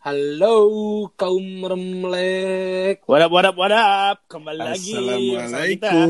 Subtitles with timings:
[0.00, 3.04] Halo kaum remlek.
[3.04, 4.24] What up, what up, what up?
[4.32, 4.96] Kembali lagi.
[4.96, 6.08] Assalamualaikum.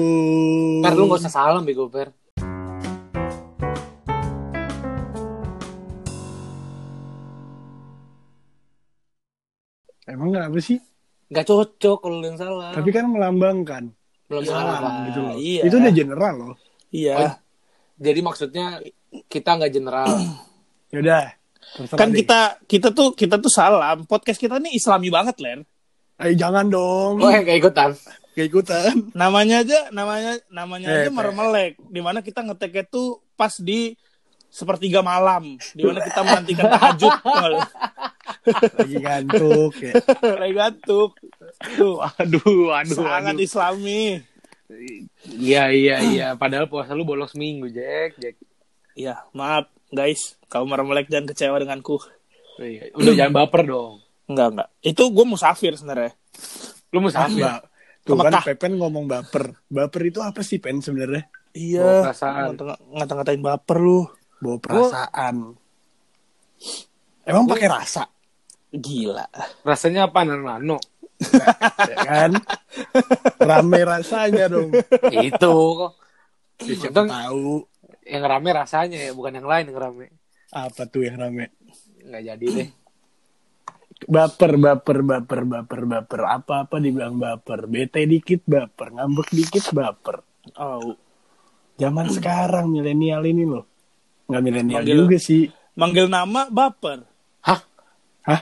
[0.78, 2.14] Per lu gak usah salam bego Per.
[10.06, 10.78] Emang kenapa sih?
[11.26, 12.70] Gak cocok kalau yang salah.
[12.70, 13.90] Tapi kan melambangkan
[14.30, 15.34] belum salam salah gitu loh.
[15.34, 15.62] iya.
[15.66, 16.54] Itu udah general loh.
[16.94, 17.14] Iya.
[17.18, 17.34] Oh,
[17.98, 18.78] Jadi maksudnya
[19.26, 20.14] kita nggak general.
[20.94, 21.39] Yaudah.
[21.60, 22.24] Terserah kan deh.
[22.24, 24.04] kita kita tuh kita tuh salam.
[24.04, 25.60] Podcast kita ini Islami banget, Len.
[26.20, 27.20] Eh jangan dong.
[27.20, 27.96] Oh, gak ikutan.
[28.36, 28.92] Gak ikutan.
[29.16, 31.80] Namanya aja namanya namanya Eh, aja meremelek.
[31.80, 33.96] Di mana kita ngeteknya tuh pas di
[34.50, 37.14] sepertiga malam, di mana kita menantikan tahajud.
[38.80, 39.94] Lagi ngantuk ya.
[40.42, 41.10] Lagi ngantuk.
[41.76, 43.46] Tuh, Aduh, aduh, sangat aduh.
[43.46, 44.02] Islami.
[45.26, 46.28] Iya iya iya.
[46.34, 48.18] Padahal puasa lu bolos minggu Jack.
[48.18, 48.36] Jack.
[48.94, 51.98] Iya, maaf guys, kamu meremelek dan kecewa denganku.
[52.56, 52.92] Iya.
[52.92, 54.02] Udah jangan baper dong.
[54.26, 54.68] Enggak, enggak.
[54.80, 56.14] Itu gue musafir sebenarnya.
[56.90, 57.42] Lu musafir.
[57.42, 57.60] Mbak,
[58.02, 58.32] tuh kan.
[58.44, 59.56] Pepen ngomong baper.
[59.66, 61.26] Baper itu apa sih Pen sebenarnya?
[61.26, 61.88] Bawa Iya.
[62.04, 62.44] perasaan.
[62.54, 64.00] ngata- Ngata-ngatain baper lu.
[64.38, 65.36] Bawa perasaan.
[67.22, 68.04] Emang pakai rasa,
[68.70, 69.26] Gila.
[69.62, 70.78] Rasanya apa nano?
[71.20, 72.32] ya kan?
[73.36, 74.70] Rame rasanya dong.
[75.10, 75.92] Itu kok.
[76.60, 77.64] Siapa tahu
[78.10, 80.06] yang rame rasanya ya, bukan yang lain yang rame.
[80.50, 81.54] apa tuh yang rame.
[82.02, 82.68] Nggak jadi deh.
[84.10, 86.20] Baper, baper, baper, baper, baper.
[86.26, 87.70] Apa-apa dibilang baper.
[87.70, 90.26] Bete dikit baper, ngambek dikit baper.
[90.58, 90.98] Oh,
[91.78, 93.64] Zaman sekarang milenial ini loh.
[94.26, 95.46] Nggak milenial juga sih.
[95.78, 97.06] manggil nama baper.
[97.46, 97.60] Hah?
[98.26, 98.40] Hah?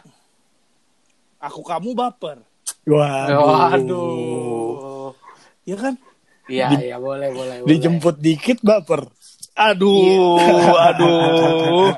[1.39, 2.43] Aku kamu baper.
[2.89, 3.45] Waduh.
[3.45, 5.11] Waduh.
[5.69, 5.95] Ya kan?
[6.49, 7.57] Iya iya boleh boleh.
[7.63, 7.69] boleh.
[7.69, 9.07] Dijemput dikit baper.
[9.59, 10.39] Aduh,
[10.79, 11.91] aduh.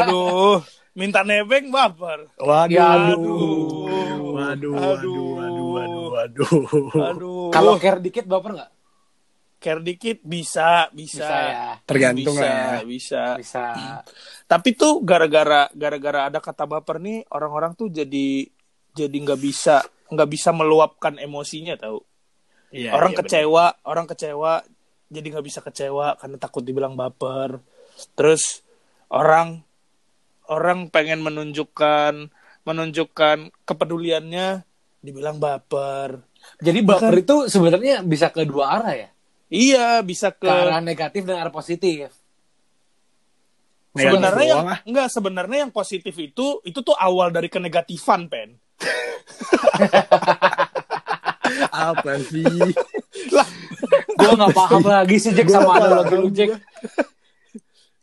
[0.00, 0.56] Aduh.
[0.96, 2.32] Minta nebeng baper.
[2.40, 2.72] Waduh.
[2.72, 3.84] Ya, aduh.
[4.32, 6.56] Waduh, waduh, waduh, waduh, waduh.
[7.12, 7.48] Aduh.
[7.52, 8.70] Kalau care dikit baper nggak?
[9.60, 11.20] care dikit bisa, bisa.
[11.20, 11.76] Bisa ya.
[11.84, 12.80] Tergantung bisa, lah ya.
[12.88, 13.22] Bisa.
[13.36, 13.64] Bisa.
[14.48, 18.48] Tapi tuh gara-gara gara-gara ada kata baper nih orang-orang tuh jadi
[18.96, 22.00] jadi nggak bisa nggak bisa meluapkan emosinya tahu.
[22.70, 24.62] Iya, orang iya, kecewa, orang kecewa
[25.10, 27.58] jadi nggak bisa kecewa karena takut dibilang baper.
[28.14, 28.62] Terus
[29.10, 29.60] orang
[30.46, 32.30] orang pengen menunjukkan
[32.62, 34.62] menunjukkan kepeduliannya
[35.02, 36.22] dibilang baper.
[36.62, 39.08] Jadi baper itu sebenarnya bisa ke dua arah ya.
[39.50, 42.14] Iya, bisa ke Ke arah negatif dan arah positif.
[43.90, 44.78] sebenarnya yang ah.
[44.86, 48.54] enggak sebenarnya yang positif itu itu tuh awal dari kenegatifan pen.
[51.90, 52.46] apa sih?
[54.20, 56.50] Gue nggak paham lagi sih Jack sama analogi lu Jack.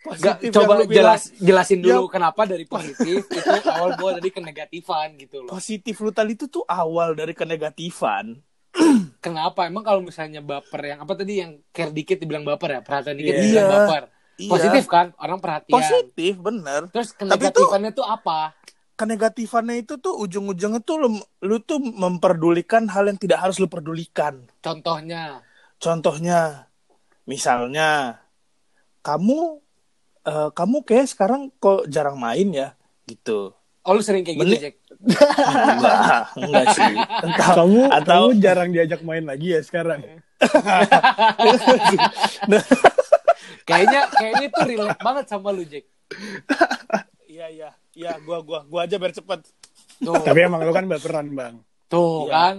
[0.07, 0.87] Gak, coba bilang.
[0.87, 5.51] jelas jelasin dulu Yang- kenapa dari positif itu awal gue dari kenegatifan gitu loh.
[5.51, 8.39] positif lu tadi itu tuh awal dari kenegatifan.
[9.19, 9.67] Kenapa?
[9.67, 13.33] Emang kalau misalnya baper yang apa tadi yang care dikit dibilang baper ya, perhatian dikit
[13.33, 13.41] Iya.
[13.41, 14.03] dibilang baper.
[14.37, 14.49] Iya.
[14.53, 15.05] Positif kan?
[15.17, 15.75] Orang perhatian.
[15.75, 16.81] Positif, bener.
[16.87, 18.53] Terus kenegatifannya tuh apa?
[18.95, 21.09] Kenegatifannya itu tuh ujung-ujungnya tuh lu,
[21.41, 24.45] lu tuh memperdulikan hal yang tidak harus lu pedulikan.
[24.57, 25.41] Contohnya.
[25.77, 26.65] Contohnya,
[27.23, 28.17] misalnya
[28.99, 29.61] kamu
[30.23, 32.73] eh, kamu kayak sekarang kok jarang main ya,
[33.05, 33.53] gitu.
[33.81, 34.55] Oh lu sering kayak gitu.
[34.59, 34.75] Jack?
[35.71, 36.91] enggak, enggak sih.
[37.23, 40.03] Entah, Kamu, atau kamu jarang diajak main lagi ya sekarang?
[43.63, 45.85] Kayaknya kayaknya itu relate banget sama lu Jack.
[47.27, 49.43] iya iya, iya gua gua gua aja biar cepet.
[49.97, 51.55] Tuh, Tapi emang lu kan baperan, Bang.
[51.87, 52.31] tuh Iya.
[52.31, 52.55] kan.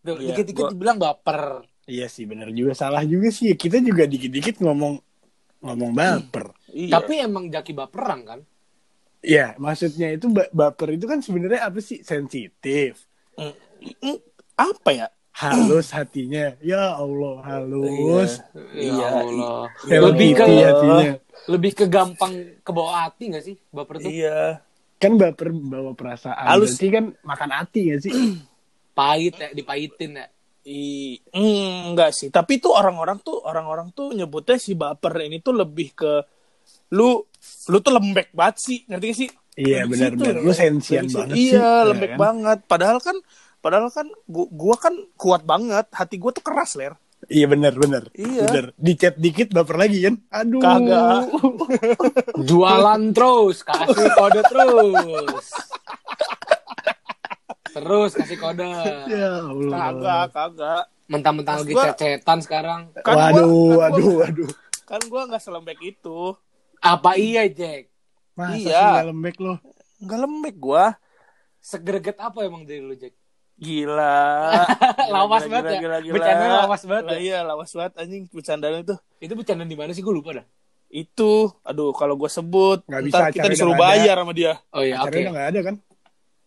[0.00, 1.40] Tuh, Iya, dikit-dikit gua- dibilang baper.
[1.86, 2.74] Iya sih, bener juga.
[2.74, 3.54] Salah juga sih.
[3.54, 4.98] Kita juga dikit-dikit ngomong
[5.62, 6.50] ngomong baper.
[6.74, 6.98] Iya.
[6.98, 8.40] Tapi emang Jaki baperan kan?
[9.22, 12.02] Iya, maksudnya itu ba- baper itu kan sebenarnya apa sih?
[12.02, 13.06] Sensitif.
[13.38, 14.18] Mm,
[14.54, 15.06] apa ya?
[15.36, 16.56] Halus hatinya.
[16.58, 18.40] Ya Allah, halus.
[18.72, 19.08] Ya Iya.
[19.22, 19.62] Allah.
[19.86, 21.12] Lebih ke hatinya.
[21.46, 24.10] lebih ke gampang ke bawah hati gak sih baper tuh?
[24.10, 24.58] Iya.
[24.98, 26.34] Kan baper bawa perasaan.
[26.42, 26.74] Halus.
[26.74, 28.12] Berarti kan makan hati gak sih?
[28.98, 30.26] Pahit ya, dipahitin ya.
[30.66, 35.54] I, mm, enggak sih, tapi tuh orang-orang tuh orang-orang tuh nyebutnya si baper ini tuh
[35.54, 36.12] lebih ke
[36.90, 37.22] lu
[37.70, 39.28] lu tuh lembek banget sih, ngerti gak sih?
[39.56, 40.42] Iya, benar-benar.
[40.42, 41.54] Lu sensian banget sih.
[41.54, 42.18] Iya, Ya lembek kan?
[42.18, 42.58] banget.
[42.66, 43.16] Padahal kan
[43.62, 46.98] padahal kan gua, gua kan kuat banget, hati gua tuh keras, Ler.
[47.26, 48.02] Iya benar benar.
[48.12, 48.44] Iya.
[48.46, 48.64] Benar.
[48.76, 50.14] Di chat dikit baper lagi kan?
[50.30, 50.60] Aduh.
[50.60, 51.22] Kagak.
[52.50, 55.46] Jualan terus, kasih kode terus.
[57.76, 58.64] Terus kasih kode.
[59.12, 59.76] Ya Allah.
[59.92, 60.82] Kagak, kagak.
[61.06, 62.80] Mentang-mentang lagi gua- cecetan sekarang.
[62.98, 64.50] Kan gua- waduh, kan gua- waduh, waduh.
[64.82, 66.18] Kan gua nggak selembek itu.
[66.78, 67.92] Apa iya, Jack?
[68.32, 68.64] Masa Iya.
[68.72, 69.54] sih nggak lembek lo?
[69.98, 70.84] Nggak lembek gua.
[71.58, 73.12] Segreget apa emang dari lu, Jack?
[73.56, 74.52] Gila.
[75.14, 75.80] Lawas Gila, banget ya.
[75.80, 76.62] gila, gila, Bercandanya gila.
[76.62, 77.20] lawas banget Lah, ya.
[77.20, 78.94] Iya, lawas banget anjing bercandaan itu.
[79.18, 80.00] Itu bercandaan di mana sih?
[80.00, 80.46] Gue lupa dah.
[80.86, 83.96] Itu, aduh kalau gue sebut, Nggak bisa, kita disuruh nggak ada.
[83.98, 84.52] bayar sama dia.
[84.70, 85.08] Oh iya, oke.
[85.10, 85.74] Udah nggak ada kan?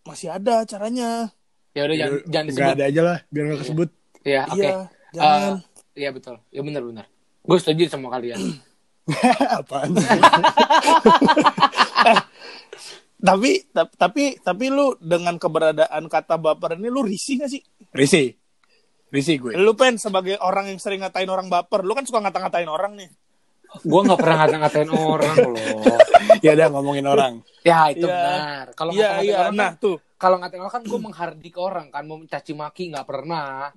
[0.08, 1.32] Masih ada acaranya.
[1.74, 2.74] Ya udah jangan jangan disebut.
[2.76, 3.90] ada aja lah, biar nggak kesebut.
[4.26, 4.60] Iya, oke.
[4.60, 4.74] Iya,
[5.16, 5.40] jangan.
[5.40, 5.58] Eh,
[6.00, 6.40] Iya betul.
[6.48, 7.06] Ya benar benar.
[7.44, 8.40] Gue setuju sama kalian.
[9.60, 9.92] Apaan?
[13.20, 17.60] Tapi, tapi, tapi, lu dengan keberadaan kata baper ini lu risih gak sih?
[17.92, 18.32] Risi.
[19.12, 19.60] Risi gue.
[19.60, 23.12] Lu pen sebagai orang yang sering ngatain orang baper, lu kan suka ngata-ngatain orang nih.
[23.70, 25.56] Gue nggak pernah ngata-ngatain orang loh.
[26.46, 27.34] ya udah ngomongin orang.
[27.62, 28.18] Ya itu Iya.
[28.18, 28.66] benar.
[28.74, 29.38] Kalau Iya, ngata-ngatain iya.
[29.38, 29.98] orang Nah, kan, tuh.
[30.16, 33.70] kalau ngatain orang kan gue menghardik orang kan, mau caci maki nggak pernah.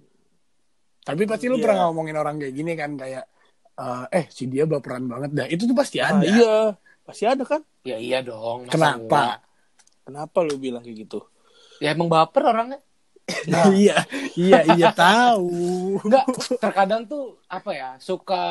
[1.02, 1.62] Tapi pasti lu Iya.
[1.62, 3.24] pernah ngomongin orang kayak gini kan kayak
[3.72, 5.46] eh, eh si dia baperan banget dah.
[5.48, 6.24] Itu tuh pasti Ah, ada.
[6.24, 6.54] iya,
[7.02, 7.60] pasti ada kan?
[7.82, 8.68] Ya iya dong.
[8.68, 8.96] Kenapa?
[9.00, 9.36] enggak?
[10.02, 11.20] Kenapa lu bilang kayak gitu?
[11.78, 12.78] Ya emang baper orangnya.
[13.74, 14.02] iya,
[14.34, 15.48] iya, iya tahu.
[16.04, 16.26] Enggak,
[16.58, 18.44] terkadang tuh apa ya, suka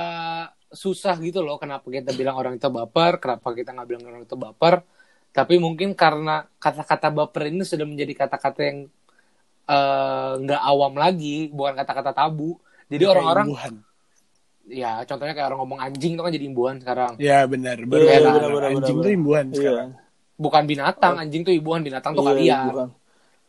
[0.71, 4.35] susah gitu loh kenapa kita bilang orang itu baper, kenapa kita nggak bilang orang itu
[4.39, 4.81] baper.
[5.31, 8.79] Tapi mungkin karena kata-kata baper ini sudah menjadi kata-kata yang
[9.67, 12.59] eh, nggak awam lagi, bukan kata-kata tabu.
[12.91, 13.47] Jadi orang-orang,
[14.67, 17.13] ya contohnya kayak orang ngomong anjing itu kan jadi imbuhan sekarang.
[17.19, 18.03] Ya benar, Iya, benar.
[18.03, 18.49] benar, benar.
[18.51, 19.55] benar, Anjing benar, tuh imbuhan Iya.
[19.55, 19.89] sekarang.
[20.41, 22.65] Bukan binatang, anjing tuh imbuhan, binatang tuh Iya, kalian.
[22.71, 22.89] bukan.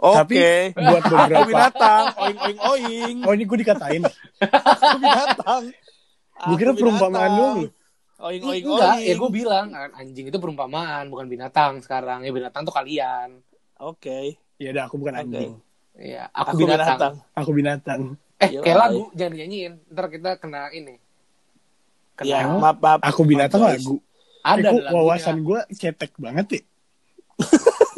[0.03, 0.55] Tapi Oke.
[0.75, 3.17] buat beberapa binatang, oing oing oing.
[3.23, 4.03] Oh ini gue dikatain.
[5.03, 5.63] Binatang.
[6.43, 7.37] Gue kira Aku perumpamaan binatang.
[7.37, 7.59] doang.
[8.23, 9.05] Oing oing Enggak, oing.
[9.05, 12.23] ya gue bilang anjing itu perumpamaan, bukan binatang sekarang.
[12.23, 13.43] Ya binatang tuh kalian.
[13.77, 14.39] Oke.
[14.57, 15.59] Ya udah aku bukan anjing.
[15.93, 17.13] Iya, Aku, aku, binatang.
[17.33, 18.01] Aku binatang.
[18.39, 19.73] Eh, kayak lagu jangan dinyanyiin.
[19.89, 20.97] Ntar kita kena ini.
[22.15, 23.01] Kena Ya, maaf, maaf.
[23.03, 23.97] Aku binatang Maaf, lagu.
[24.41, 24.91] ada Eh, lagunya.
[24.91, 26.63] wawasan gue cetek banget ya.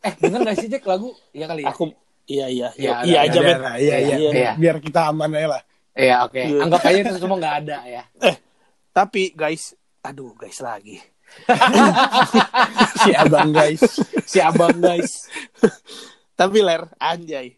[0.00, 1.12] Eh, denger gak sih Jack lagu?
[1.30, 1.68] Iya kali ya.
[1.70, 1.92] Aku
[2.24, 4.30] iya iya Ya, iya, ada, iya aja Iya, iya, iya, iya.
[4.32, 4.50] Iya.
[4.56, 5.62] Biar kita aman aja lah.
[5.92, 6.40] Iya, oke.
[6.40, 6.60] Iya.
[6.62, 8.02] Anggap aja itu semua nggak ada ya.
[8.96, 10.98] Tapi guys, aduh guys lagi.
[13.00, 13.82] Si abang guys.
[14.26, 15.30] Si abang guys.
[16.38, 17.54] Tapi ler anjay.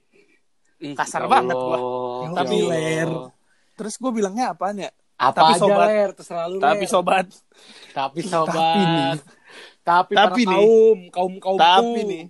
[0.79, 1.79] Ih, Kasar ya banget gua.
[2.35, 2.71] Tapi Ya Allah.
[2.71, 3.11] ler.
[3.73, 4.91] Terus gue bilangnya apaan ya?
[5.17, 5.87] Apa Tapi aja sobat.
[5.89, 6.91] ler, terserah lu Tapi ler.
[6.91, 7.27] sobat,
[7.93, 8.53] Tapi sobat.
[8.53, 9.13] Tapi nih.
[9.83, 10.59] Tapi, Tapi para nih.
[10.63, 12.25] kaum, kaum kaum tapi nih,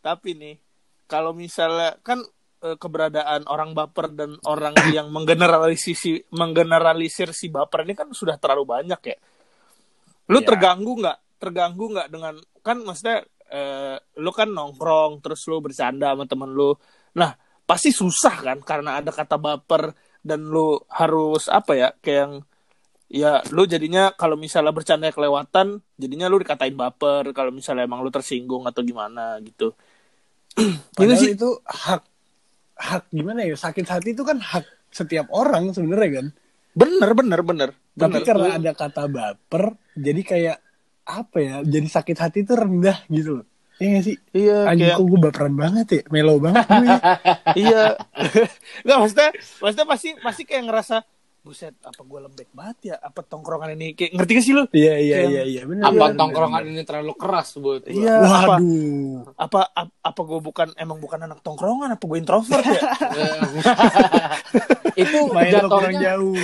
[0.00, 0.54] tapi nih,
[1.04, 2.32] kalau misalnya kan eh,
[2.80, 8.64] keberadaan orang baper dan orang yang menggeneralisir si, menggeneralisir si baper ini kan sudah terlalu
[8.64, 9.16] banyak ya.
[10.32, 10.46] Lu Ya.
[10.48, 11.18] terganggu nggak?
[11.36, 12.34] Terganggu nggak dengan
[12.64, 13.20] kan maksudnya
[13.52, 16.72] eh, lu kan nongkrong terus lu bercanda sama temen lu.
[17.20, 19.92] Nah, pasti susah kan karena ada kata baper
[20.24, 22.32] dan lu harus apa ya kayak yang
[23.12, 28.08] ya lu jadinya kalau misalnya bercanda kelewatan jadinya lu dikatain baper kalau misalnya emang lu
[28.08, 29.76] tersinggung atau gimana gitu
[30.96, 31.36] Padahal sih.
[31.36, 32.02] itu hak
[32.74, 36.26] hak gimana ya sakit hati itu kan hak setiap orang sebenarnya kan.
[36.74, 40.58] bener bener bener Tapi bener karena ada kata baper, jadi kayak
[41.06, 41.54] apa ya?
[41.62, 43.46] Jadi sakit hati itu rendah gitu loh.
[43.78, 44.16] Iya gak sih?
[44.30, 46.86] iya Anjing kayak kok gue baperan banget ya, melo banget gue.
[46.86, 46.98] ya.
[47.62, 47.82] iya
[48.86, 50.96] nggak maksudnya maksudnya pasti pasti kayak ngerasa
[51.44, 54.96] buset apa gue lembek banget ya apa tongkrongan ini kayak ngerti gak sih lu Iya
[54.96, 55.84] iya iya iya benar.
[55.86, 56.72] Apa benar, tongkrongan benar.
[56.72, 57.92] ini terlalu keras buat gua?
[57.92, 59.16] iya apa Waduh.
[59.36, 62.80] apa apa, apa gue bukan emang bukan anak tongkrongan apa gue introvert ya
[65.04, 66.34] itu Main jatuhnya jauh.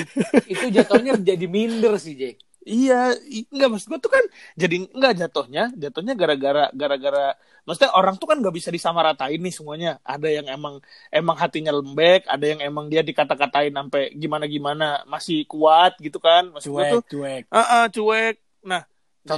[0.45, 2.37] itu jatuhnya jadi minder sih Jack.
[2.61, 3.17] Iya,
[3.49, 7.33] enggak maksud gue tuh kan jadi enggak jatuhnya, jatuhnya gara-gara gara-gara
[7.65, 9.91] maksudnya orang tuh kan nggak bisa disamaratain nih semuanya.
[10.05, 10.75] Ada yang emang
[11.09, 16.53] emang hatinya lembek, ada yang emang dia dikata-katain sampai gimana-gimana masih kuat gitu kan.
[16.53, 17.45] Maksud gue Cuek tuh cuek.
[17.49, 18.37] ah ah, cuek.
[18.61, 18.83] Nah,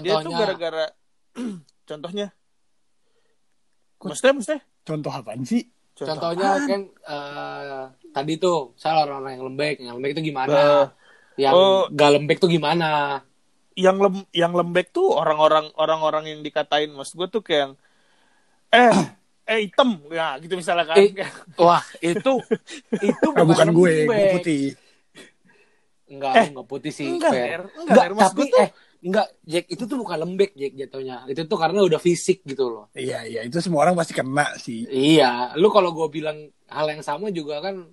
[0.02, 0.38] dia tuh Contohnya?
[0.43, 0.85] gara-gara
[1.88, 2.26] contohnya
[4.02, 4.61] Maksudnya, maksudnya?
[4.83, 5.62] Contoh apaan sih?
[5.95, 6.67] Contoh Contohnya apaan?
[6.67, 10.91] kan eh, tadi tuh salah orang-orang yang lembek, yang lembek itu gimana?
[11.41, 11.89] Yang oh.
[11.89, 13.21] gak lembek tuh gimana?
[13.73, 17.73] yang lem yang lembek tuh orang-orang orang-orang yang dikatain maksud gue tuh kayak yang,
[18.69, 18.93] eh
[19.49, 21.09] eh hitam ya gitu misalnya kan Eh,
[21.57, 22.37] Wah, itu
[23.09, 24.33] itu Ah, bukan gue, gue lembek.
[24.37, 24.62] putih.
[26.12, 27.09] Enggak, Eh, enggak putih sih.
[27.09, 27.61] enggak, fair.
[27.81, 28.71] Enggak, Enggak, tapi gue tuh- eh
[29.03, 31.17] enggak, Jack itu tuh bukan lembek, Jack jatuhnya.
[31.25, 32.85] Itu tuh karena udah fisik gitu loh.
[32.93, 34.85] Iya iya itu semua orang pasti kena sih.
[34.85, 36.37] Iya, lu kalau gue bilang
[36.69, 37.89] hal yang sama juga kan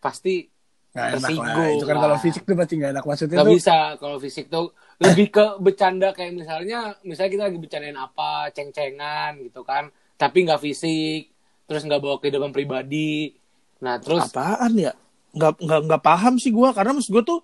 [0.00, 0.48] pasti
[0.96, 1.68] Nggak enak lah.
[1.76, 2.02] Itu kan lah.
[2.08, 3.04] kalau fisik tuh pasti nggak enak.
[3.04, 3.56] Maksudnya nggak tuh.
[3.60, 4.66] bisa kalau fisik tuh.
[4.96, 9.92] Lebih ke bercanda kayak misalnya misalnya kita lagi bercandain apa ceng-cengan gitu kan.
[10.16, 11.28] Tapi nggak fisik
[11.68, 13.36] terus nggak bawa kehidupan pribadi.
[13.84, 14.96] Nah terus apaan ya?
[15.36, 17.40] Nggak nggak nggak paham sih gue karena maksud gue tuh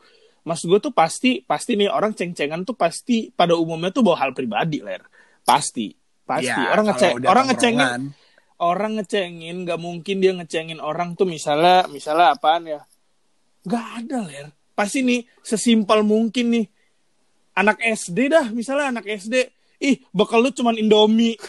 [0.49, 4.32] maksud gue tuh pasti pasti nih orang ceng-cengan tuh pasti pada umumnya tuh bawa hal
[4.32, 5.04] pribadi ler.
[5.44, 5.92] Pasti.
[6.25, 6.49] Pasti.
[6.49, 8.16] Ya, orang ngeceng orang ngecengin
[8.62, 12.80] orang ngecengin nggak mungkin dia ngecengin orang tuh misalnya misalnya apaan ya
[13.62, 16.66] nggak ada ler pasti nih sesimpel mungkin nih
[17.54, 19.35] anak SD dah misalnya anak SD
[19.83, 21.35] ih bakal lu cuman Indomie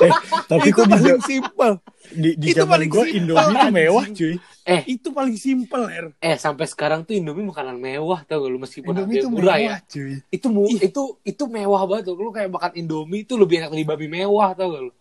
[0.00, 0.12] Eh,
[0.46, 1.72] tapi itu paling simpel
[2.10, 4.34] di, di itu zaman paling gue simpel, Indomie tuh mewah cuy.
[4.66, 8.58] Eh, itu paling simpel ler eh sampai sekarang tuh Indomie makanan mewah tau gak lu
[8.62, 9.90] meskipun Indomie tuh murah mewah ya.
[9.90, 10.12] cuy.
[10.30, 12.14] Itu mu, itu itu mewah banget tuh.
[12.16, 14.92] Lu kayak makan Indomie itu lebih enak dari babi mewah tau gak lu?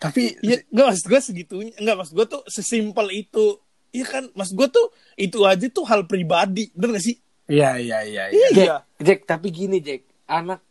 [0.00, 4.54] Tapi ya nggak maksud gue segitunya nggak maksud gue tuh sesimpel itu Iya kan, maksud
[4.54, 4.86] gue tuh
[5.18, 7.18] itu aja tuh hal pribadi, bener gak sih?
[7.50, 8.24] Iya iya iya.
[8.30, 8.48] iya.
[8.54, 8.76] Jack, Iya.
[9.02, 10.62] Jack, tapi gini Jack, anak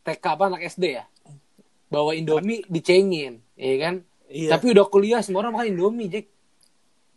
[0.00, 1.04] TK apa anak SD ya?
[1.92, 3.94] Bawa Indomie dicengin, ya kan?
[4.32, 4.56] Iya.
[4.56, 6.26] Tapi udah kuliah semua orang makan Indomie, Jack.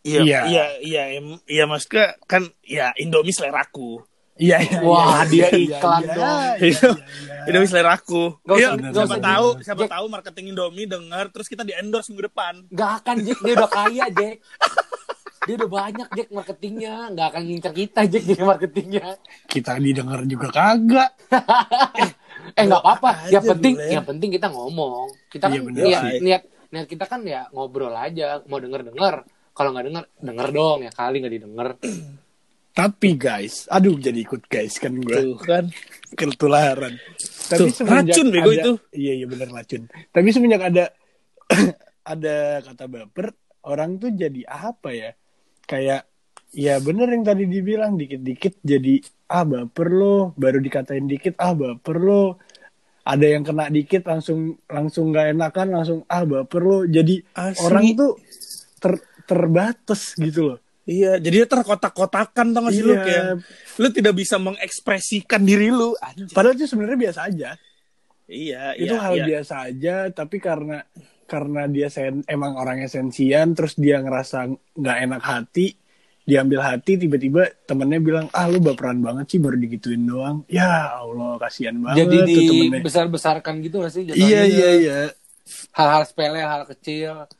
[0.04, 0.40] Iya, Iya.
[0.44, 1.02] iya, iya,
[1.48, 4.04] iya, mas kan, ya Indomie seleraku.
[4.36, 4.78] Iya iya.
[4.80, 6.20] Wah, iya, dia iya, iklan iya, dong.
[6.20, 7.44] iya, iya, iya.
[7.46, 8.22] Indomie seleraku.
[8.42, 9.90] Gak Iya, usah- gak siapa tahu, siapa Jack.
[9.92, 12.54] tahu marketing Indomie dengar, terus kita di endorse minggu depan.
[12.68, 14.36] Gak akan Jack, dia udah kaya Jack.
[15.42, 19.04] Dia udah banyak Jack marketingnya, gak akan ngincer kita Jack jadi marketingnya.
[19.46, 21.10] Kita didengar juga kagak.
[22.52, 23.88] Eh nggak apa-apa, yang penting ya.
[23.94, 25.10] yang penting kita ngomong.
[25.26, 29.14] Kita Iya, kan bener niat, niat niat kita kan ya ngobrol aja, mau denger denger.
[29.50, 31.68] Kalau nggak denger, denger dong ya kali nggak didengar.
[32.76, 35.64] Tapi guys, aduh jadi ikut guys kan gue Tuh kan.
[36.12, 37.00] ketularan.
[37.48, 38.72] Tapi Tuh, racun, bego itu.
[38.92, 39.88] Iya iya benar racun.
[39.88, 40.92] Tapi semenjak ada
[42.12, 43.32] ada kata baper,
[43.64, 45.16] orang tuh jadi apa ya?
[45.64, 46.04] Kayak
[46.52, 49.00] ya bener yang tadi dibilang dikit-dikit jadi
[49.32, 52.36] ah baper lo, baru dikatain dikit ah baper lo.
[53.08, 56.78] Ada yang kena dikit langsung langsung nggak enakan langsung ah baper lo.
[56.84, 57.56] Jadi Asli.
[57.64, 58.20] orang tuh
[58.76, 60.58] ter, terbatas gitu loh.
[60.86, 63.02] Iya, jadi dia terkotak-kotakan tau gak sih lu Iya.
[63.02, 63.24] kayak
[63.82, 65.98] lu tidak bisa mengekspresikan diri lu.
[65.98, 66.30] Anjir.
[66.30, 67.50] Padahal itu sebenarnya biasa aja.
[68.26, 69.24] Iya, itu iya, hal iya.
[69.26, 70.82] biasa aja tapi karena
[71.26, 74.46] karena dia sen, emang orangnya sensian terus dia ngerasa
[74.78, 75.74] nggak enak hati
[76.22, 81.38] diambil hati tiba-tiba temennya bilang ah lu baperan banget sih baru digituin doang ya allah
[81.38, 82.18] kasihan banget Jadi
[82.78, 84.02] dibesar-besarkan gitu gak sih?
[84.10, 84.98] iya iya iya
[85.70, 87.30] Hal-hal sepele, hal kecil,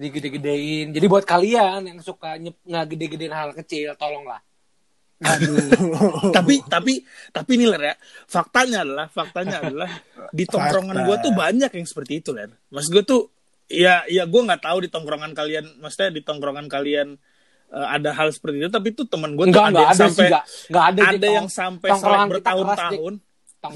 [0.00, 0.96] digede-gedein.
[0.96, 4.40] Jadi buat kalian yang suka nyep- nggak gede-gedein hal kecil, tolonglah.
[6.36, 7.94] tapi tapi tapi nih ler ya.
[8.24, 9.90] Faktanya adalah faktanya adalah
[10.32, 12.48] di tongkrongan gue tuh banyak yang seperti itu ler.
[12.72, 13.28] Mas gue tuh
[13.68, 17.20] ya ya gue nggak tahu di tongkrongan kalian maksudnya di tongkrongan kalian
[17.68, 20.24] eh, ada hal seperti itu tapi tuh teman gue tuh Enggak, ada yang ada sampai
[20.24, 20.44] enggak.
[20.72, 22.00] Enggak ada, ada yang sampai selek
[22.32, 23.12] bertahun-tahun.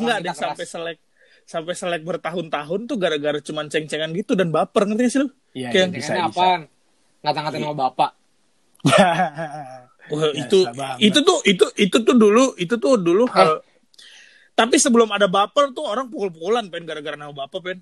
[0.01, 0.99] Nggak ada yang sampai selek
[1.45, 5.69] sampai selek bertahun-tahun tuh gara-gara cuman ceng-cengan gitu dan baper ngerti gak sih lu Iya,
[5.71, 6.27] Kayak- iya, bisa, bisa.
[6.27, 6.61] apaan?
[7.23, 8.11] Ngata-ngatain sama bapak.
[10.05, 10.99] Wah, Biasa itu banget.
[11.01, 13.33] itu tuh itu itu tuh dulu itu tuh dulu Eh.
[13.33, 13.51] hal
[14.53, 17.79] tapi sebelum ada baper tuh orang pukul-pukulan pen gara-gara nama baper pen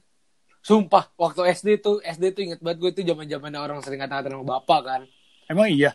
[0.61, 4.31] Sumpah, waktu SD tuh, SD tuh inget banget gue tuh zaman zamannya orang sering ngata-ngatain
[4.33, 5.01] sama bapak kan.
[5.49, 5.91] emang iya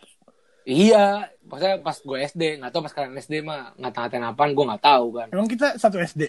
[0.62, 4.84] Iya, maksudnya pas gue SD, nggak tahu pas kalian SD mah ngata-ngatain apaan, gue nggak
[4.84, 5.26] tahu kan.
[5.30, 6.28] emang kita satu sd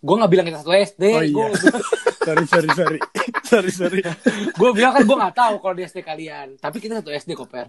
[0.00, 1.46] Gue nggak bilang kita satu SD, oh iya gue
[2.26, 2.98] sorry sorry sorry
[3.52, 4.00] sorry sorry
[4.56, 7.68] gue bilang kan gue nggak tahu kalau di SD kalian, tapi kita satu SD koper.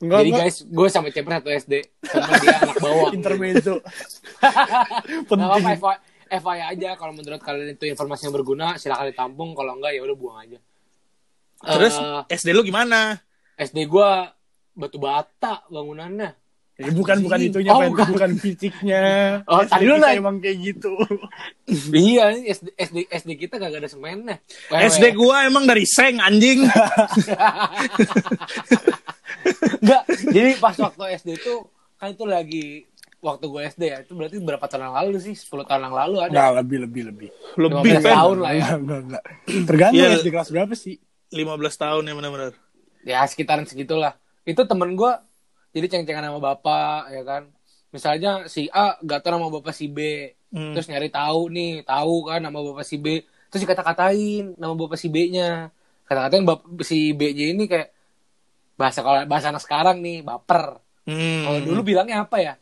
[0.00, 1.74] enggak Jadi enggak guys, gue sama Ceper satu SD,
[2.10, 3.08] sama dia anak bawah.
[3.14, 3.76] intermezzo
[4.42, 5.96] Gak penting apa-apa, FYI,
[6.40, 9.52] FYI aja kalau menurut kalian itu informasi yang berguna, silakan ditampung.
[9.54, 10.58] Kalau enggak ya udah buang aja.
[11.60, 13.20] terus Eh, SD lu gimana
[13.60, 14.10] SD gue
[14.72, 16.39] batu bata bangunannya.
[16.80, 18.08] Ya, bukan bukan itunya Oh, bukan.
[18.08, 18.30] bukan.
[18.34, 19.04] fisiknya
[19.44, 20.16] Oh, SD tadi lu kita nanya.
[20.16, 20.92] emang kayak gitu
[21.92, 24.40] iya, ini SD, SD, SD kita gak ada semennya.
[24.66, 24.88] Wewe.
[24.88, 26.64] SD gua emang dari seng anjing
[29.76, 31.54] Enggak, jadi pas waktu SD itu
[31.96, 32.64] kan itu lagi
[33.20, 35.34] waktu gue SD ya, itu berarti berapa tahun yang lalu sih?
[35.34, 36.30] 10 tahun yang lalu ada.
[36.30, 38.56] Enggak, lebih lebih lebih lebih 15 pen tahun lah ya.
[38.56, 39.22] Enggak, enggak, enggak.
[39.66, 40.16] Tergantung Iya.
[40.16, 40.94] SD kelas berapa sih?
[41.30, 41.46] 15
[41.76, 42.52] tahun ya benar-benar
[43.02, 44.12] Ya sekitaran segitulah.
[44.42, 45.12] Itu temen gue
[45.70, 47.42] jadi ceng-cengan sama bapak ya kan.
[47.90, 50.30] Misalnya si A gak tau nama bapak si B.
[50.50, 50.74] Hmm.
[50.74, 53.22] Terus nyari tahu nih, tahu kan nama bapak si B.
[53.50, 55.74] Terus dikata-katain nama bapak si B-nya.
[56.06, 57.90] Kata-katain bap- si B-nya ini kayak
[58.78, 60.78] bahasa kalau bahasa anak sekarang nih baper.
[61.06, 61.42] Hmm.
[61.46, 62.54] Kalau dulu bilangnya apa ya?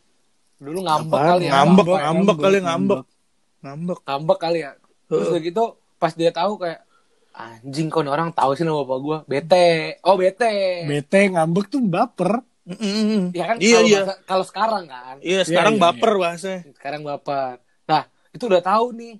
[0.59, 1.51] Dulu ngambek kali ya.
[1.55, 2.99] ngambek Ngambek, ngambek ngambek, kali ngambek
[3.63, 3.99] ngambek.
[4.05, 4.71] ngambek kali ya.
[5.09, 5.63] Terus udah gitu
[6.01, 6.79] pas dia tahu kayak
[7.29, 9.17] anjing kok orang tahu sih nama bapak gua.
[9.29, 9.97] Bete.
[10.03, 10.85] Oh, bete.
[10.89, 12.48] Bete ngambek tuh baper.
[12.69, 13.33] Mm-mm.
[13.33, 15.15] Ya kan iya kalau iya bahasa- kalau sekarang kan.
[15.19, 17.51] iya sekarang Iya, iya, baper bahasanya Sekarang bapak.
[17.83, 19.13] Nah, itu udah tahu nih.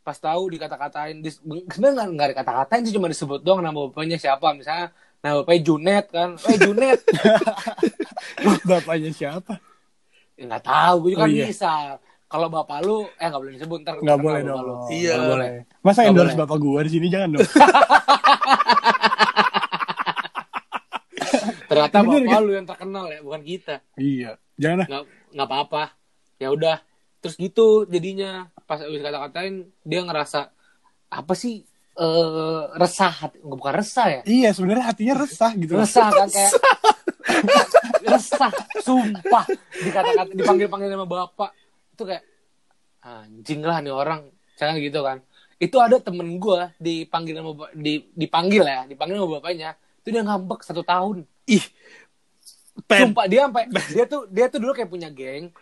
[0.00, 4.52] Pas tahu dikata-katain, dis- sebenarnya nggak dikata-katain sih cuma disebut doang nama bapaknya siapa.
[4.52, 6.34] Misalnya nama bapaknya Junet kan.
[6.36, 7.00] Eh Junet.
[8.64, 9.56] Bapaknya siapa?
[10.34, 11.46] Ya, nggak tahu, gue juga Oh, kan iya.
[11.46, 11.86] misal.
[12.26, 14.58] kalau bapak lu eh nggak boleh disebut ntar Nggak boleh dong.
[14.58, 14.74] lu.
[14.88, 15.12] Iya.
[15.14, 16.40] Nggak boleh Masa Nggak endorse boleh.
[16.42, 17.44] bapak gua di sini jangan dong.
[21.90, 22.42] ternyata Bener, bapak kan?
[22.46, 23.74] lu yang terkenal ya bukan kita.
[23.98, 24.30] Iya.
[24.60, 24.86] Jangan lah.
[24.86, 25.02] nggak
[25.34, 25.84] nggak apa-apa.
[26.38, 26.76] Ya udah.
[27.22, 28.46] Terus gitu jadinya.
[28.66, 30.54] Pas abis kata-katain dia ngerasa
[31.12, 34.20] apa sih eh resah hati nggak bukan resah ya?
[34.24, 35.72] Iya, sebenarnya hatinya resah gitu.
[35.76, 36.52] resah kan kayak
[38.08, 38.52] resah.
[38.86, 39.44] Sumpah.
[39.82, 41.50] Dikata-kata dipanggil-panggil sama bapak.
[41.92, 42.24] Itu kayak
[43.02, 44.24] anjing lah nih orang.
[44.56, 45.18] Jangan gitu kan.
[45.60, 50.60] Itu ada temen gue dipanggil sama di, dipanggil ya dipanggil sama bapaknya itu dia ngambek
[50.66, 51.22] satu tahun.
[51.46, 51.62] Ih.
[52.88, 53.12] Pen.
[53.12, 55.52] sumpah dia sampai dia tuh dia tuh dulu kayak punya geng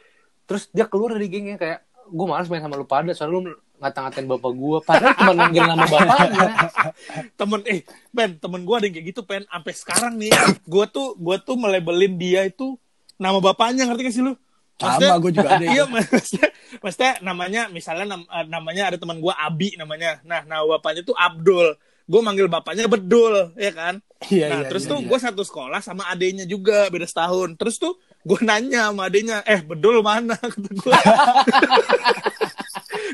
[0.47, 3.41] terus dia keluar dari gengnya kayak gue malas main sama lu pada soalnya lu
[3.83, 6.49] ngata-ngatain bapak gue padahal cuma manggil nama bapaknya.
[7.41, 7.83] Temen eh
[8.15, 9.43] pen temen gue ada yang kayak gitu pen.
[9.51, 10.31] Sampai sekarang nih
[10.71, 12.79] gue tuh gue tuh melebelin dia itu
[13.19, 14.39] nama bapaknya ngerti gak sih lu?
[14.81, 15.67] Sama, gua juga ada.
[15.77, 16.49] Iya maksudnya,
[16.81, 20.23] maksudnya namanya misalnya nam- eh, namanya ada teman gue Abi namanya.
[20.25, 21.75] Nah nama bapaknya tuh Abdul
[22.11, 24.03] gue manggil bapaknya Bedul ya kan?
[24.27, 25.07] Iya, nah iya, terus iya, tuh iya.
[25.07, 27.55] gue satu sekolah sama adenya juga beda setahun.
[27.55, 27.95] Terus tuh
[28.27, 30.35] gue nanya sama adenya eh Bedul mana?
[30.43, 30.95] Kata gue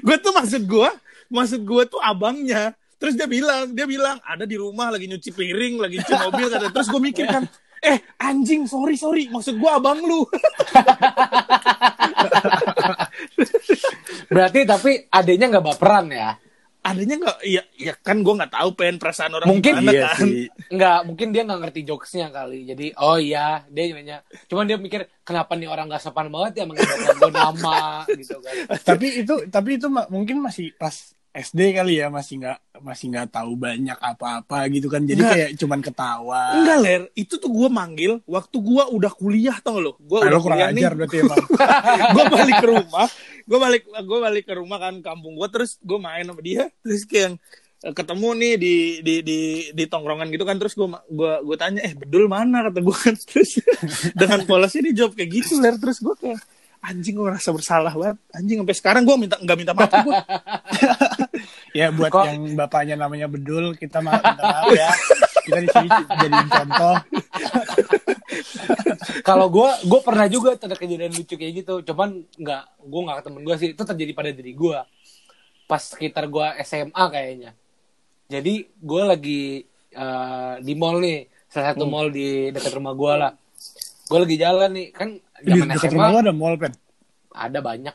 [0.00, 0.88] gue tuh maksud gue
[1.28, 2.72] maksud gue tuh abangnya.
[2.96, 6.72] Terus dia bilang dia bilang ada di rumah lagi nyuci piring lagi nyuci mobil kata
[6.72, 7.44] terus gue mikir kan
[7.84, 10.24] eh anjing sorry sorry maksud gue abang lu.
[14.32, 16.40] Berarti tapi adanya nggak baperan ya
[16.86, 20.26] adanya nggak iya ya kan gue nggak tahu pen perasaan orang Mungkin gimana Iya kan
[20.28, 20.46] sih.
[20.70, 22.60] Enggak, mungkin dia nggak ngerti jokesnya kali.
[22.66, 24.18] Jadi, oh iya, dia nanya.
[24.46, 27.78] Cuman dia mikir, kenapa nih orang gak sopan banget ya bapak gue nama,
[28.14, 28.54] gitu kan.
[28.82, 30.94] tapi itu tapi itu mungkin masih pas
[31.36, 35.04] SD kali ya masih nggak masih nggak tahu banyak apa-apa gitu kan.
[35.04, 35.32] Jadi Nggak.
[35.32, 36.42] kayak cuman ketawa.
[36.54, 37.02] Enggak ler.
[37.12, 39.96] Itu tuh gue manggil waktu gue udah kuliah tau lo.
[39.98, 40.80] Gue Ah, udah kurang kuliah nih.
[40.80, 41.44] ajar berarti emang.
[42.16, 43.08] Gue balik ke rumah
[43.46, 47.06] gue balik gue balik ke rumah kan kampung gue terus gue main sama dia terus
[47.06, 47.38] kayak
[47.78, 49.38] eh, ketemu nih di di di
[49.70, 50.56] di tongkrongan gitu kan.
[50.56, 52.66] Terus gue gua gue tanya eh bedul mana?
[52.66, 53.14] kata gue kan.
[53.28, 53.60] Terus
[54.12, 55.76] dengan polosnya dia jawab kayak gitu ler.
[55.76, 56.40] Terus gue kayak
[56.82, 58.16] anjing gue merasa bersalah banget.
[58.30, 60.16] Anjing sampai sekarang gue minta nggak minta maaf gue
[61.76, 64.90] ya buat Kok- yang bapaknya namanya Bedul kita ma- minta maaf ya
[65.44, 66.96] kita di sini jadiin contoh
[69.22, 71.74] Kalau gue, gue pernah juga ada kejadian lucu kayak gitu.
[71.82, 73.68] Cuman nggak, gue nggak ke temen gue sih.
[73.74, 74.78] Itu terjadi pada diri gue.
[75.66, 77.50] Pas sekitar gue SMA kayaknya.
[78.26, 79.42] Jadi gue lagi
[79.90, 83.32] eh, di mall nih, salah satu mall di dekat rumah gue lah.
[84.06, 85.08] Gue lagi jalan nih, kan
[85.42, 86.72] di dekat SMA rumah ada mall pen
[87.34, 87.94] ada banyak.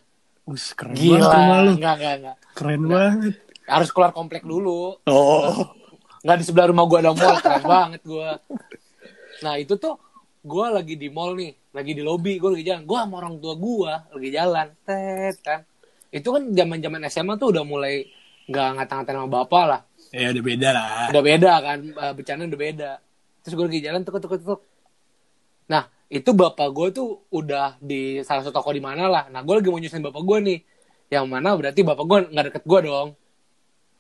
[0.52, 2.36] Us, keren Gila, banget rumah lu enggak, enggak, enggak.
[2.58, 3.34] keren banget
[3.68, 4.98] Harus keluar komplek dulu.
[5.06, 5.54] oh.
[6.22, 8.30] Nggak di sebelah rumah gue ada mall keren banget gue
[9.42, 9.98] nah itu tuh
[10.42, 12.84] gue lagi di mall nih lagi di lobby gue lagi jalan.
[12.84, 14.68] Gue sama orang tua gue lagi jalan.
[14.84, 15.60] Tet kan.
[16.12, 18.04] Itu kan zaman zaman SMA tuh udah mulai
[18.52, 19.82] nggak ngata-ngatain sama bapak lah.
[20.12, 21.08] Ya udah beda lah.
[21.16, 22.92] Udah beda kan eh, bercanda udah beda.
[23.42, 24.62] Terus gue lagi jalan tuk tuk tuk.
[25.72, 29.24] Nah itu bapak gue tuh udah di salah satu toko di mana lah.
[29.32, 30.60] Nah gue lagi mau nyusahin bapak gue nih.
[31.12, 33.10] Yang mana berarti bapak gue nggak deket gue dong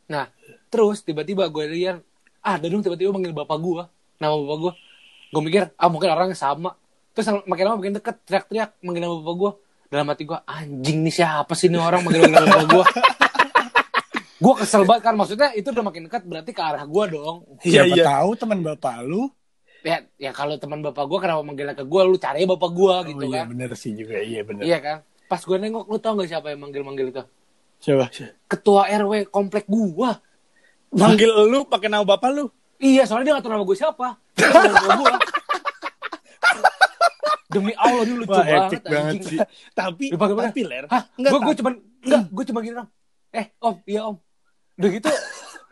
[0.09, 0.29] nah
[0.71, 2.01] terus tiba-tiba gue lihat
[2.41, 3.83] ah ada dong tiba-tiba manggil bapak gue
[4.21, 4.73] nama bapak gue.
[5.33, 6.77] Gue mikir ah mungkin orangnya sama.
[7.17, 9.51] Terus makin lama makin deket teriak-teriak manggil nama bapak gue.
[9.91, 12.85] Dalam hati gue anjing nih siapa sih nih orang manggil nama bapak gue?
[14.41, 17.45] Gue kesel banget kan maksudnya itu udah makin dekat berarti ke arah gue dong.
[17.61, 18.05] Iya siapa iya.
[18.09, 19.29] tahu teman bapak lu?
[19.85, 22.01] Ya ya kalau teman bapak gue kenapa manggilnya ke gue?
[22.09, 23.53] Lu cari bapak gue gitu oh iya kan.
[23.53, 24.17] bener sih juga.
[24.17, 24.65] Iya bener.
[24.65, 24.97] Iya kan?
[25.29, 27.21] Pas gue nengok lu tau gak siapa yang manggil manggil itu
[27.81, 28.05] coba.
[28.45, 30.11] Ketua rw komplek gue
[30.91, 32.45] manggil lu pakai nama bapak lu.
[32.81, 34.07] Iya soalnya dia gak tau nama gue siapa.
[34.37, 35.13] Tahu nama gue
[37.51, 39.23] demi allah dia lucu Wah, banget epic banget anjing.
[39.27, 39.39] sih.
[39.75, 41.03] tapi Dipakai tapi ler Hah?
[41.19, 41.73] Enggak, gue cuman
[42.07, 42.89] enggak gue cuma gini dong.
[43.35, 44.15] Eh om iya om.
[44.79, 45.09] Udah gitu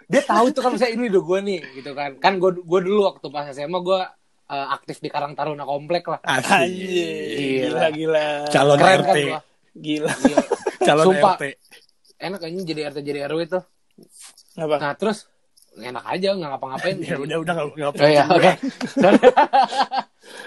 [0.10, 2.12] dia tahu tuh kan misalnya ini udah gue nih gitu kan.
[2.20, 4.00] Kan gue gue dulu waktu pas SMA gue
[4.52, 6.20] eh, aktif di Karang Taruna komplek lah.
[6.28, 6.52] Asik.
[6.52, 8.28] anjing gila gila.
[8.52, 9.42] Calon keren RT kan gua.
[9.80, 10.12] Gila.
[10.12, 10.38] Iya.
[10.84, 11.36] calon Sumpah.
[11.40, 11.44] RT
[12.20, 13.64] enak kayaknya jadi RT jadi RW tuh
[14.56, 15.28] apa nah terus
[15.76, 18.52] enak aja nggak ngapa-ngapain ya udah udah nggak nggak Oh iya, oke.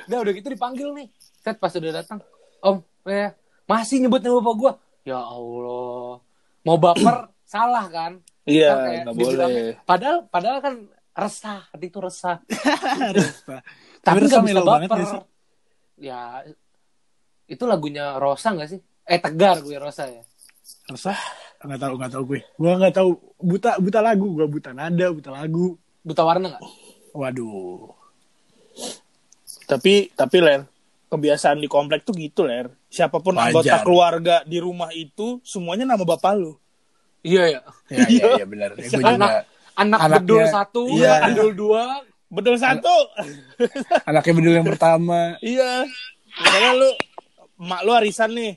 [0.09, 1.09] Udah udah gitu dipanggil nih.
[1.39, 2.19] Set pas udah datang.
[2.61, 3.33] Om, eh,
[3.65, 4.73] masih nyebut nama bapak gua.
[5.03, 6.21] Ya Allah.
[6.63, 8.21] Mau baper salah kan?
[8.43, 10.75] iya Kan nggak dibilangnya- boleh Padahal padahal kan
[11.13, 12.37] resah, hati itu resah.
[14.01, 14.99] Tapi nggak bisa baper.
[14.99, 15.21] ya?
[15.97, 16.21] Ya
[17.47, 18.81] itu lagunya Rosa nggak sih?
[19.05, 20.23] Eh Tegar gue Rosa ya.
[20.85, 21.19] Resah
[21.61, 25.31] nggak tahu nggak tahu gue gue nggak tahu buta buta lagu gue buta nada buta
[25.31, 26.63] lagu Buta warna nggak?
[27.15, 27.95] waduh
[29.65, 30.67] tapi tapi ler
[31.07, 33.49] kebiasaan di komplek tuh gitu ler siapa pun Wajar.
[33.49, 36.57] anggota keluarga di rumah itu semuanya nama bapak lu.
[37.23, 37.61] Iya ya.
[37.87, 38.75] Ya, iya, iya benar.
[38.75, 39.31] Ya, gua juga Anak
[39.73, 41.13] Anaknya- bedul satu, Iya.
[41.31, 41.85] bedul dua.
[42.27, 42.93] Betul satu.
[44.03, 45.37] anaknya bedul yang pertama.
[45.39, 45.85] iya.
[46.35, 46.91] Misalnya lu
[47.59, 48.53] emak lu arisan nih.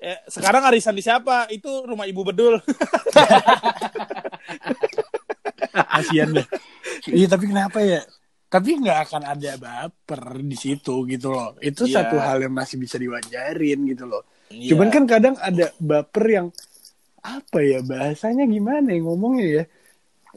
[0.00, 1.44] Eh, sekarang arisan di siapa?
[1.52, 2.56] Itu rumah ibu bedul.
[5.70, 6.46] Kasian deh.
[7.06, 8.00] Iya, tapi kenapa ya?
[8.50, 11.54] Tapi nggak akan ada baper di situ gitu loh.
[11.62, 12.02] Itu Iya.
[12.02, 14.26] satu hal yang masih bisa diwajarin gitu loh.
[14.50, 14.74] Iya.
[14.74, 16.46] Cuman kan kadang ada baper yang
[17.20, 19.64] apa ya bahasanya gimana ya ngomongnya ya?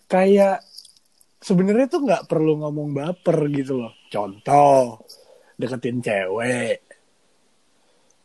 [0.05, 0.61] Kayak
[1.41, 3.93] sebenarnya tuh nggak perlu ngomong baper gitu loh.
[4.11, 5.01] Contoh
[5.57, 6.83] deketin cewek.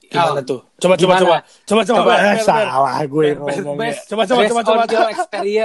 [0.09, 0.61] Gimana tuh?
[0.77, 1.37] Coba coba coba.
[1.63, 2.01] Coba coba.
[2.01, 3.27] Coba eh, salah gue
[3.77, 4.09] best.
[4.09, 4.85] Coba coba coba coba.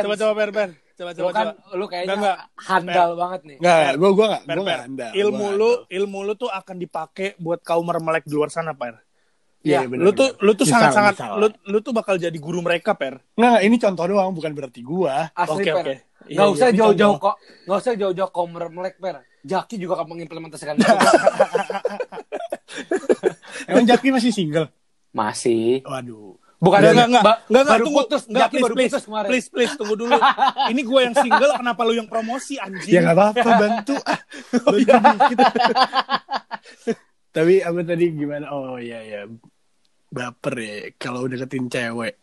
[0.03, 0.69] Coba coba Ber Ber.
[0.93, 1.73] Coba Lu coba kan coba.
[1.73, 3.58] lu kayaknya Enggak, handal banget nih.
[3.58, 4.69] Nggak, gue gue nggak Per, gue per.
[4.69, 5.08] nggak anda.
[5.12, 9.01] Ilmu lu, ilmu lu tuh akan dipakai buat kaum mermelek di luar sana, Per.
[9.63, 11.34] Iya, Ya, benar, Lu tuh lu tuh Misal, sangat-sangat misal.
[11.39, 13.17] lu lu tuh bakal jadi guru mereka, Per.
[13.34, 15.32] Nggak, nggak, ini contoh doang bukan berarti gua.
[15.34, 15.82] Asli Oke, per.
[15.82, 15.95] oke.
[16.23, 17.36] Iya, Gak iya, usah jauh-jauh kok.
[17.65, 19.15] Gak usah jauh-jauh komer melek per.
[19.43, 20.88] Jaki juga akan mengimplementasikan itu.
[23.65, 24.67] Emang Jaki masih single?
[25.12, 25.82] Masih.
[25.84, 26.36] Waduh.
[26.58, 27.99] Bukan Enggak, enggak, enggak, enggak, enggak, baru tunggu.
[27.99, 29.28] putus, Enggak, please, baru please, putus kemarin.
[29.28, 30.15] please, please, tunggu dulu.
[30.71, 32.88] Ini gue yang single, kenapa lu yang promosi, anjing?
[32.89, 33.95] Ya nggak apa-apa bantu.
[34.02, 34.19] Ah,
[34.63, 35.38] bantu dikit.
[37.36, 38.45] Tapi apa tadi gimana?
[38.49, 39.21] Oh iya ya.
[40.08, 42.15] Baper ya kalau deketin cewek.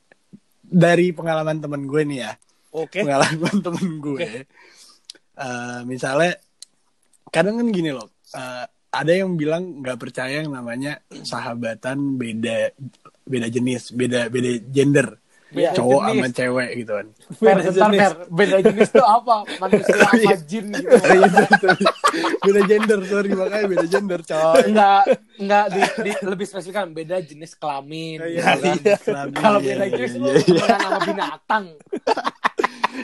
[0.63, 2.33] Dari pengalaman temen gue nih ya.
[2.73, 3.03] Oke.
[3.03, 4.47] Pengalaman temen gue.
[5.37, 6.39] Eh, misalnya
[7.29, 8.09] kadang kan gini loh.
[8.31, 12.75] eh, ada yang bilang nggak percaya yang namanya sahabatan beda
[13.23, 15.09] beda jenis, beda beda gender.
[15.51, 16.15] Beda cowok jenis.
[16.15, 17.07] sama cewek gitu kan.
[17.43, 18.15] Bentar, per.
[18.31, 19.37] Beda jenis tuh apa?
[19.59, 20.95] Manusia apa jin gitu.
[20.95, 21.43] Oh, iya,
[22.39, 24.63] beda gender, sorry makanya beda gender, coy.
[24.71, 25.03] Enggak,
[25.43, 28.23] enggak di, di- lebih spesifikan beda jenis kelamin.
[28.23, 28.79] Iya, gitu kan.
[28.79, 30.39] iya, kelamin, Kalau iya, beda iya, jenis iya, lu iya.
[30.39, 31.65] temenan sama binatang.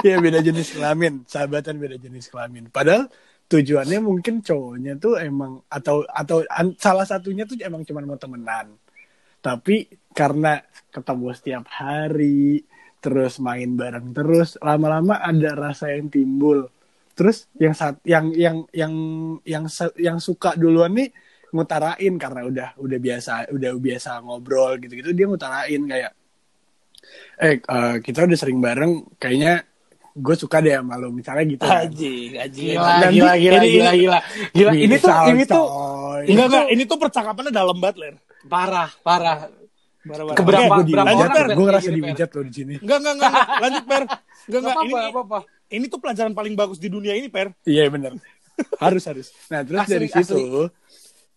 [0.07, 2.65] Iya beda jenis kelamin, sahabatan beda jenis kelamin.
[2.71, 3.11] Padahal
[3.47, 8.75] tujuannya mungkin cowoknya tuh emang atau atau an- salah satunya tuh emang cuma mau temenan.
[9.43, 10.59] Tapi karena
[10.91, 12.65] ketemu setiap hari,
[12.99, 16.67] terus main bareng terus, lama-lama ada rasa yang timbul.
[17.15, 18.95] Terus yang saat yang yang yang
[19.47, 19.65] yang
[19.97, 21.09] yang suka duluan nih
[21.55, 26.13] ngutarain karena udah udah biasa udah biasa ngobrol gitu-gitu dia ngutarain kayak
[27.41, 29.65] eh eh, kita udah sering bareng kayaknya
[30.17, 31.85] gue suka deh sama lo misalnya gitu kan.
[31.85, 32.67] Anjing, anjing.
[32.73, 34.19] Gila, Nanti- gila, gila, ini, gila, ini, gila.
[34.51, 35.65] Gila, ini tuh, Misal, ini tuh
[36.27, 38.15] enggak, enggak, ini tuh percakapannya dalam banget, Ler.
[38.47, 39.39] parah, parah.
[40.01, 40.39] Barang-barang.
[40.39, 41.47] Keberapa- Oke, gue berapa lanjut, orang, Per.
[41.51, 43.47] Gue ngerasa Kayak gini, dihujat lo di sini Enggak, enggak, enggak, enggak.
[43.59, 44.03] Lanjut, Per.
[44.03, 44.71] Enggak, Gak enggak.
[44.71, 45.39] apa-apa, Ini, gak apa-apa.
[45.67, 47.49] ini tuh pelajaran paling bagus di dunia ini, Per.
[47.65, 48.13] iya bener
[48.81, 50.43] harus harus nah terus Asli, dari asli.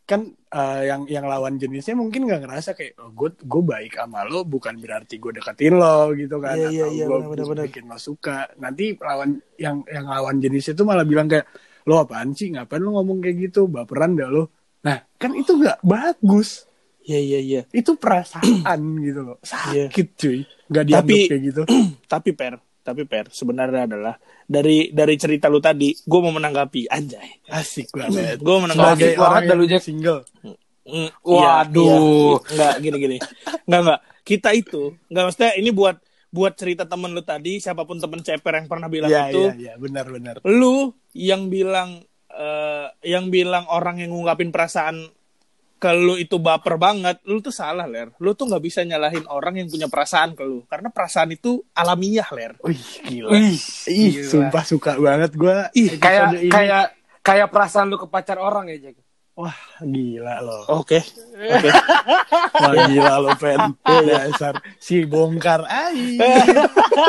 [0.10, 4.26] Kan eh, yang yang lawan jenisnya mungkin nggak ngerasa kayak oh, gue gue baik sama
[4.26, 7.45] lo bukan berarti gue deketin lo gitu kan Iya, iya, atau iya, gue benar, benar,
[7.45, 7.65] benar.
[7.69, 8.38] bikin lo suka.
[8.58, 11.45] Nanti lawan yang yang lawan jenisnya tuh malah bilang kayak
[11.86, 12.50] lo apaan sih?
[12.50, 13.69] Ngapain lo ngomong kayak gitu?
[13.69, 14.50] Baperan dah lo.
[14.82, 16.65] Nah kan itu nggak bagus.
[17.00, 17.62] Iya, iya, iya.
[17.74, 19.38] itu perasaan gitu loh.
[19.69, 19.89] Iya.
[19.89, 20.39] sakit cuy.
[20.69, 21.62] Nggak dianggap Tapi- kayak gitu.
[22.12, 27.45] Tapi, Per, tapi, Per, sebenarnya adalah dari dari cerita lu tadi, gue mau menanggapi, anjay.
[27.53, 28.97] asik banget Gue mau menanggapi.
[28.97, 29.83] sebagai orang lu, yang Jack.
[29.85, 30.21] single
[30.89, 31.85] Mm, Waduh.
[31.85, 32.33] Iya, iya.
[32.49, 33.17] Enggak, gini gini.
[33.69, 33.99] Enggak enggak.
[34.25, 35.97] Kita itu, enggak maksudnya ini buat
[36.29, 39.53] buat cerita temen lu tadi, siapa pun temen ceper yang pernah bilang Iya itu, iya
[39.53, 45.09] iya benar benar lu yang bilang eh, yang bilang orang yang ngungkapin perasaan
[45.79, 48.11] ke lu itu baper banget, lu tuh salah, Ler.
[48.19, 50.67] Lu tuh nggak bisa nyalahin orang yang punya perasaan ke lu.
[50.67, 52.59] Karena perasaan itu alamiah, Ler.
[52.59, 52.75] Wih
[53.07, 53.55] gila Wih,
[53.87, 54.27] Ih, gila.
[54.27, 55.57] sumpah suka banget gue.
[55.73, 56.85] Ih, kayak kayak
[57.23, 58.99] kayak perasaan lu ke pacar orang ya, Jack.
[59.33, 60.83] wah gila loh.
[60.83, 60.99] Oke.
[61.31, 61.71] Oke.
[62.59, 63.71] Wah gila lo Pen.
[63.87, 66.19] Dasar si bongkar ai.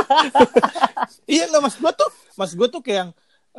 [1.26, 2.06] iya nggak mas gue tuh
[2.36, 3.10] mas gue tuh kayak yang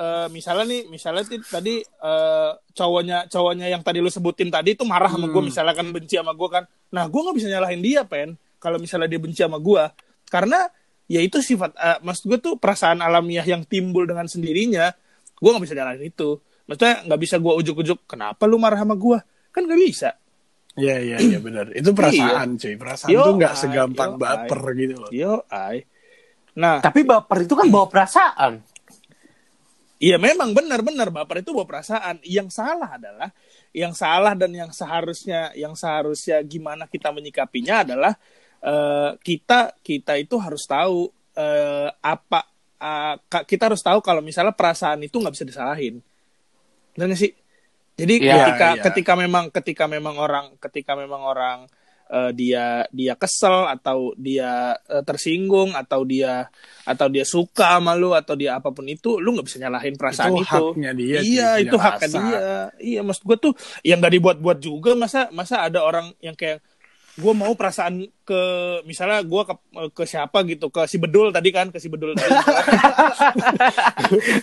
[0.01, 5.13] eh, misalnya nih misalnya tadi eh, cowoknya cowoknya yang tadi lu sebutin tadi tuh marah
[5.13, 6.63] sama gue misalnya kan benci sama gue kan.
[6.97, 8.33] Nah gue nggak bisa nyalahin dia pen.
[8.61, 9.83] Kalau misalnya dia benci sama gue
[10.31, 10.69] karena
[11.05, 14.89] ya itu sifat eh, mas gue tuh perasaan alamiah yang timbul dengan sendirinya
[15.37, 16.41] gue nggak bisa nyalahin itu.
[16.65, 19.17] Maksudnya nggak bisa gue ujuk-ujuk kenapa lu marah sama gue
[19.53, 20.17] kan nggak bisa.
[20.79, 21.69] Iya iya iya benar.
[21.75, 22.75] Itu perasaan cuy.
[22.79, 25.09] Perasaan Yo, tuh nggak segampang yo, baper gitu loh.
[25.11, 25.83] yo ay
[26.55, 26.79] nah.
[26.79, 28.70] Tapi baper itu kan bawa perasaan.
[30.01, 32.17] Iya memang benar-benar baper itu bawa perasaan.
[32.25, 33.29] Yang salah adalah
[33.69, 38.13] yang salah dan yang seharusnya yang seharusnya gimana kita menyikapinya adalah
[38.65, 41.05] eh, kita kita itu harus tahu
[41.37, 42.41] eh, apa
[43.29, 46.01] ka- kita harus tahu kalau misalnya perasaan itu nggak bisa disalahin.
[46.97, 47.29] Dan sih.
[47.93, 48.81] Jadi Iya, ketika iya.
[48.89, 51.69] ketika memang ketika memang orang ketika memang orang
[52.11, 56.51] eh, dia dia kesel atau dia eh, tersinggung atau dia
[56.83, 60.35] atau dia suka sama lu atau dia apa pun itu, lu nggak bisa nyalahin perasaan
[60.35, 60.65] Itu itu.
[60.75, 62.39] haknya dia, Iya, tidak itu haknya dia.
[62.77, 66.59] Iya, maksud gue tuh yang nggak dibuat-buat juga masa masa ada orang yang kayak
[67.11, 68.41] gue mau perasaan ke
[68.87, 69.55] misalnya gue ke,
[69.91, 72.31] ke siapa gitu ke si bedul tadi kan ke si bedul tadi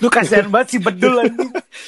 [0.05, 1.33] Lu kasihan banget si bedul lagi.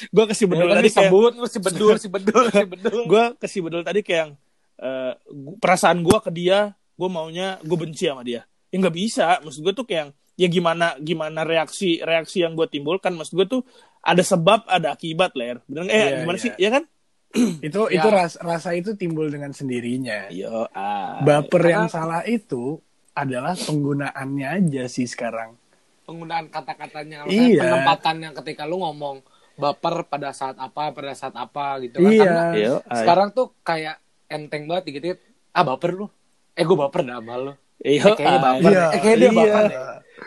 [0.08, 3.00] gue ke si bedul Bedul tadi kayak disebut lu si bedul, si bedul, si bedul.
[3.06, 4.32] gue ke si bedul tadi kayak
[4.80, 8.92] yang eh, gu- perasaan gue ke dia gue maunya gue benci sama dia ya nggak
[8.92, 13.34] bisa maksud gue tuh kayak yang, ya gimana gimana reaksi reaksi yang gue timbulkan maksud
[13.34, 13.62] gue tuh
[14.00, 15.92] ada sebab ada akibat ler bener nggak?
[15.92, 16.42] eh Iya, gimana iya.
[16.42, 16.84] sih ya kan
[17.62, 17.94] itu Ya.
[17.94, 21.20] itu ras- rasa itu timbul dengan sendirinya yo ah.
[21.20, 22.80] baper karena- yang salah itu
[23.12, 25.60] adalah penggunaannya aja sih sekarang
[26.00, 27.62] Penggunaan kata-katanya, Iya.
[27.62, 29.22] penempatannya ketika lu ngomong
[29.54, 32.10] baper pada saat apa, pada saat apa gitu kan.
[32.10, 32.24] Iya.
[32.24, 32.98] Karena Yo, ah.
[32.98, 33.94] sekarang tuh kayak
[34.30, 35.18] enteng banget dikit-dikit,
[35.50, 36.06] ah baper lu.
[36.54, 37.52] Eh gue baper dah sama lu.
[37.80, 38.70] Yo, Eh, kayaknya baper.
[38.70, 38.86] Iya.
[38.86, 39.34] Eh, kayaknya dia Iya.
[39.34, 39.78] baper deh.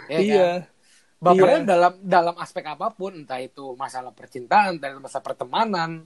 [0.03, 0.61] Ya iya kan?
[1.17, 1.67] Bapernya Iya.
[1.69, 6.03] dalam dalam aspek apa pun, entah itu masalah percintaan, entah itu masalah pertemanan,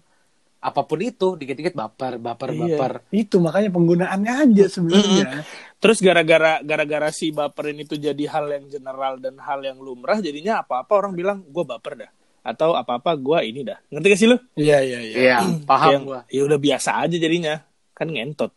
[0.59, 2.61] apa pun itu dikit-dikit baper, baper, Iya.
[2.75, 2.91] baper.
[3.09, 5.45] itu makanya penggunaannya aja sebenarnya
[5.77, 10.61] Terus gara-gara gara-gara si baperin itu jadi hal yang general dan hal yang lumrah, jadinya
[10.61, 12.11] apa-apa orang bilang gue baper dah.
[12.41, 13.77] Atau apa-apa gue ini dah.
[13.87, 14.37] Ngerti gak sih lu?
[14.55, 15.37] iya iya iya Iya,
[15.69, 16.21] paham gua.
[16.27, 17.61] ya udah biasa aja jadinya.
[17.97, 18.53] Kan ngentot.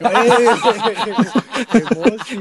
[0.00, 0.06] Eh,
[1.82, 2.38] emosi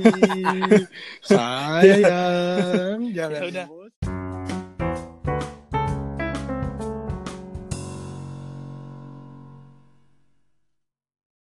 [1.26, 3.66] sayang jangan Ya udah.
[3.68, 3.79] emosi.